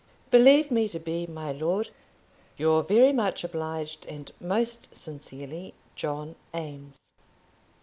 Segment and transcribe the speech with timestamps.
[0.31, 1.91] Believe me to be, my Lord,
[2.57, 6.97] Yours very much obliged and most sincerely, JOHN EAMES.